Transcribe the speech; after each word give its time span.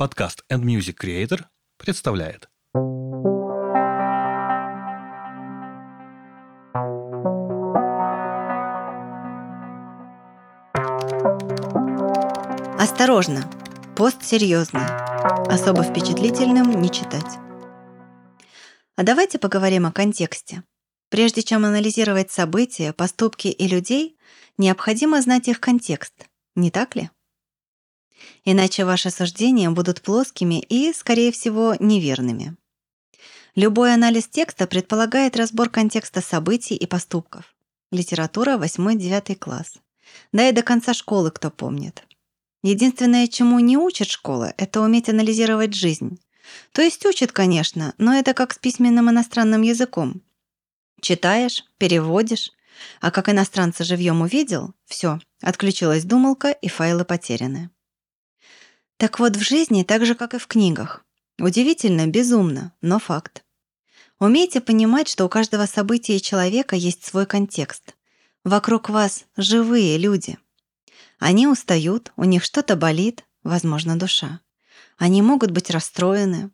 Подкаст 0.00 0.44
and 0.48 0.62
Music 0.62 0.94
Creator 1.02 1.40
представляет 1.76 2.48
Осторожно! 12.78 13.50
Пост 13.96 14.22
серьезный. 14.22 14.86
Особо 15.48 15.82
впечатлительным 15.82 16.80
не 16.80 16.92
читать. 16.92 17.36
А 18.94 19.02
давайте 19.02 19.40
поговорим 19.40 19.84
о 19.84 19.90
контексте. 19.90 20.62
Прежде 21.10 21.42
чем 21.42 21.64
анализировать 21.64 22.30
события, 22.30 22.92
поступки 22.92 23.48
и 23.48 23.66
людей, 23.66 24.16
необходимо 24.58 25.20
знать 25.22 25.48
их 25.48 25.58
контекст, 25.58 26.14
не 26.54 26.70
так 26.70 26.94
ли? 26.94 27.10
Иначе 28.44 28.84
ваши 28.84 29.10
суждения 29.10 29.70
будут 29.70 30.02
плоскими 30.02 30.60
и, 30.60 30.92
скорее 30.92 31.32
всего, 31.32 31.76
неверными. 31.78 32.56
Любой 33.54 33.92
анализ 33.92 34.28
текста 34.28 34.66
предполагает 34.66 35.36
разбор 35.36 35.68
контекста 35.68 36.20
событий 36.20 36.76
и 36.76 36.86
поступков. 36.86 37.54
Литература 37.90 38.56
8-9 38.56 39.34
класс. 39.36 39.74
Да 40.32 40.48
и 40.48 40.52
до 40.52 40.62
конца 40.62 40.94
школы 40.94 41.30
кто 41.30 41.50
помнит. 41.50 42.04
Единственное, 42.62 43.26
чему 43.28 43.58
не 43.60 43.76
учит 43.76 44.08
школа, 44.08 44.52
это 44.56 44.80
уметь 44.80 45.08
анализировать 45.08 45.74
жизнь. 45.74 46.18
То 46.72 46.82
есть 46.82 47.04
учит, 47.06 47.32
конечно, 47.32 47.94
но 47.98 48.14
это 48.14 48.34
как 48.34 48.52
с 48.52 48.58
письменным 48.58 49.10
иностранным 49.10 49.62
языком. 49.62 50.22
Читаешь, 51.00 51.64
переводишь, 51.78 52.50
а 53.00 53.10
как 53.10 53.28
иностранца 53.28 53.84
живьем 53.84 54.22
увидел, 54.22 54.74
все, 54.86 55.20
отключилась 55.40 56.04
думалка 56.04 56.50
и 56.50 56.68
файлы 56.68 57.04
потеряны. 57.04 57.70
Так 58.98 59.20
вот, 59.20 59.36
в 59.36 59.40
жизни 59.40 59.84
так 59.84 60.04
же, 60.04 60.16
как 60.16 60.34
и 60.34 60.38
в 60.38 60.48
книгах. 60.48 61.04
Удивительно, 61.38 62.08
безумно, 62.08 62.72
но 62.80 62.98
факт. 62.98 63.44
Умейте 64.18 64.60
понимать, 64.60 65.08
что 65.08 65.24
у 65.24 65.28
каждого 65.28 65.66
события 65.66 66.16
и 66.16 66.20
человека 66.20 66.74
есть 66.74 67.04
свой 67.04 67.24
контекст. 67.24 67.94
Вокруг 68.42 68.88
вас 68.88 69.24
живые 69.36 69.98
люди. 69.98 70.36
Они 71.20 71.46
устают, 71.46 72.12
у 72.16 72.24
них 72.24 72.42
что-то 72.42 72.74
болит, 72.74 73.24
возможно, 73.44 73.96
душа. 73.96 74.40
Они 74.96 75.22
могут 75.22 75.52
быть 75.52 75.70
расстроены. 75.70 76.50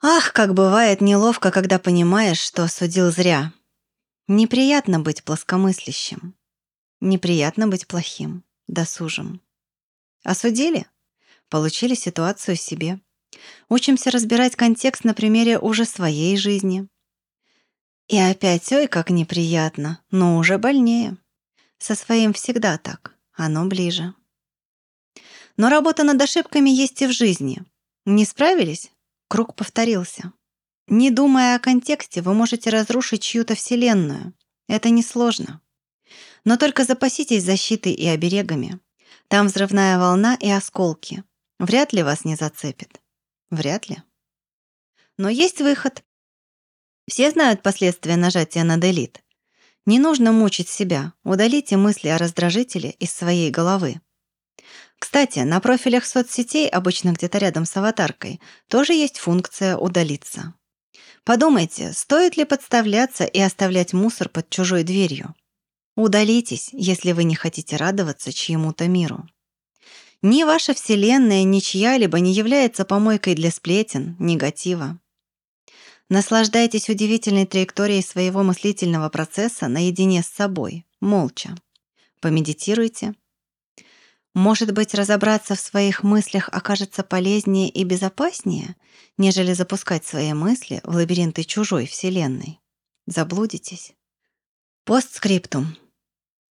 Ах, 0.00 0.32
как 0.32 0.54
бывает 0.54 1.02
неловко, 1.02 1.50
когда 1.50 1.78
понимаешь, 1.78 2.40
что 2.40 2.64
осудил 2.64 3.12
зря. 3.12 3.52
Неприятно 4.26 5.00
быть 5.00 5.22
плоскомыслящим. 5.22 6.34
Неприятно 7.00 7.68
быть 7.68 7.86
плохим, 7.86 8.42
досужим. 8.68 9.42
Осудили? 10.22 10.86
Получили 11.48 11.94
ситуацию 11.94 12.56
себе. 12.56 13.00
Учимся 13.68 14.10
разбирать 14.10 14.56
контекст 14.56 15.04
на 15.04 15.14
примере 15.14 15.58
уже 15.58 15.84
своей 15.84 16.36
жизни. 16.36 16.88
И 18.08 18.18
опять, 18.18 18.70
ой, 18.72 18.88
как 18.88 19.10
неприятно, 19.10 20.02
но 20.10 20.36
уже 20.36 20.58
больнее. 20.58 21.16
Со 21.78 21.94
своим 21.94 22.32
всегда 22.32 22.78
так, 22.78 23.16
оно 23.32 23.66
ближе. 23.66 24.14
Но 25.56 25.68
работа 25.68 26.04
над 26.04 26.20
ошибками 26.20 26.70
есть 26.70 27.02
и 27.02 27.06
в 27.06 27.12
жизни. 27.12 27.62
Не 28.04 28.24
справились? 28.24 28.90
Круг 29.28 29.54
повторился. 29.54 30.32
Не 30.88 31.10
думая 31.10 31.56
о 31.56 31.58
контексте, 31.58 32.20
вы 32.20 32.34
можете 32.34 32.70
разрушить 32.70 33.22
чью-то 33.22 33.54
вселенную. 33.54 34.34
Это 34.68 34.90
несложно. 34.90 35.60
Но 36.44 36.56
только 36.56 36.84
запаситесь 36.84 37.44
защитой 37.44 37.92
и 37.92 38.06
оберегами. 38.06 38.80
Там 39.32 39.46
взрывная 39.46 39.98
волна 39.98 40.36
и 40.38 40.50
осколки. 40.50 41.24
Вряд 41.58 41.94
ли 41.94 42.02
вас 42.02 42.26
не 42.26 42.36
зацепит. 42.36 43.00
Вряд 43.48 43.88
ли. 43.88 44.02
Но 45.16 45.30
есть 45.30 45.62
выход. 45.62 46.04
Все 47.08 47.30
знают 47.30 47.62
последствия 47.62 48.16
нажатия 48.16 48.62
на 48.62 48.76
Delete. 48.76 49.20
Не 49.86 49.98
нужно 49.98 50.32
мучить 50.32 50.68
себя. 50.68 51.14
Удалите 51.24 51.78
мысли 51.78 52.08
о 52.08 52.18
раздражителе 52.18 52.90
из 52.90 53.10
своей 53.10 53.50
головы. 53.50 54.02
Кстати, 54.98 55.38
на 55.38 55.60
профилях 55.60 56.04
соцсетей, 56.04 56.68
обычно 56.68 57.12
где-то 57.12 57.38
рядом 57.38 57.64
с 57.64 57.74
аватаркой, 57.74 58.38
тоже 58.68 58.92
есть 58.92 59.18
функция 59.18 59.78
«удалиться». 59.78 60.52
Подумайте, 61.24 61.94
стоит 61.94 62.36
ли 62.36 62.44
подставляться 62.44 63.24
и 63.24 63.40
оставлять 63.40 63.94
мусор 63.94 64.28
под 64.28 64.50
чужой 64.50 64.82
дверью? 64.82 65.34
Удалитесь, 65.94 66.70
если 66.72 67.12
вы 67.12 67.24
не 67.24 67.34
хотите 67.34 67.76
радоваться 67.76 68.32
чьему-то 68.32 68.88
миру. 68.88 69.26
Ни 70.22 70.44
ваша 70.44 70.72
вселенная, 70.72 71.42
ни 71.42 71.58
чья-либо 71.58 72.20
не 72.20 72.32
является 72.32 72.84
помойкой 72.84 73.34
для 73.34 73.50
сплетен, 73.50 74.16
негатива. 74.18 74.98
Наслаждайтесь 76.08 76.88
удивительной 76.88 77.46
траекторией 77.46 78.02
своего 78.02 78.42
мыслительного 78.42 79.08
процесса 79.08 79.68
наедине 79.68 80.22
с 80.22 80.26
собой, 80.26 80.86
молча. 81.00 81.54
Помедитируйте. 82.20 83.14
Может 84.34 84.72
быть, 84.72 84.94
разобраться 84.94 85.56
в 85.56 85.60
своих 85.60 86.02
мыслях 86.02 86.48
окажется 86.52 87.02
полезнее 87.02 87.68
и 87.68 87.84
безопаснее, 87.84 88.76
нежели 89.18 89.52
запускать 89.52 90.06
свои 90.06 90.32
мысли 90.32 90.80
в 90.84 90.94
лабиринты 90.94 91.44
чужой 91.44 91.86
вселенной. 91.86 92.60
Заблудитесь. 93.06 93.94
Постскриптум. 94.84 95.76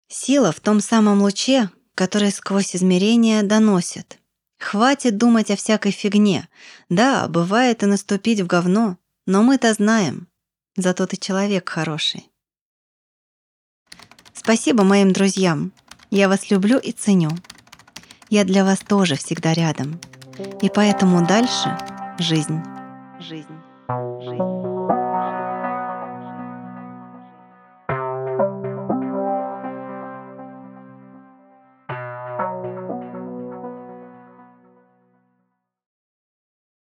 Сила 0.07 0.51
в 0.51 0.59
том 0.59 0.79
самом 0.79 1.21
луче, 1.21 1.69
который 1.95 2.31
сквозь 2.31 2.75
измерения 2.75 3.43
доносит. 3.43 4.19
Хватит 4.59 5.17
думать 5.17 5.51
о 5.51 5.55
всякой 5.55 5.91
фигне. 5.91 6.47
Да, 6.89 7.27
бывает 7.27 7.83
и 7.83 7.85
наступить 7.85 8.39
в 8.39 8.47
говно, 8.47 8.97
но 9.25 9.43
мы-то 9.43 9.73
знаем. 9.73 10.27
Зато 10.75 11.05
ты 11.05 11.17
человек 11.17 11.69
хороший. 11.69 12.29
Спасибо 14.33 14.83
моим 14.83 15.11
друзьям. 15.11 15.71
Я 16.09 16.29
вас 16.29 16.49
люблю 16.49 16.77
и 16.77 16.91
ценю. 16.91 17.29
Я 18.29 18.43
для 18.43 18.63
вас 18.63 18.79
тоже 18.79 19.15
всегда 19.15 19.53
рядом. 19.53 19.99
И 20.61 20.69
поэтому 20.69 21.25
дальше 21.25 21.77
жизнь. 22.19 22.61
Жизнь. 23.19 23.55
Жизнь. 24.21 24.73